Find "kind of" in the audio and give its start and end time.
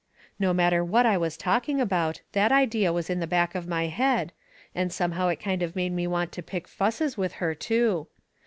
5.39-5.75